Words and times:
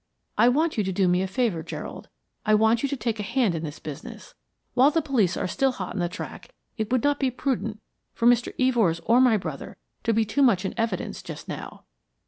I 0.35 0.49
want 0.49 0.79
you 0.79 0.83
to 0.83 0.91
do 0.91 1.07
me 1.07 1.21
a 1.21 1.27
favor, 1.27 1.61
Gerald. 1.61 2.09
I 2.43 2.55
want 2.55 2.81
you 2.81 2.89
to 2.89 2.97
take 2.97 3.19
a 3.19 3.21
hand 3.21 3.53
in 3.53 3.63
this 3.63 3.77
business. 3.77 4.33
While 4.73 4.89
the 4.89 4.99
police 4.99 5.37
are 5.37 5.45
still 5.47 5.73
hot 5.73 5.89
upon 5.89 5.99
the 5.99 6.09
track 6.09 6.55
it 6.75 6.91
would 6.91 7.03
not 7.03 7.19
be 7.19 7.29
prudent 7.29 7.79
for 8.15 8.25
Mr. 8.27 8.51
Evors 8.57 8.99
or 9.05 9.21
my 9.21 9.37
brother 9.37 9.77
to 10.03 10.11
be 10.11 10.25
too 10.25 10.41
much 10.41 10.65
in 10.65 10.73
evidence 10.75 11.21
just 11.21 11.47
now." 11.47 11.83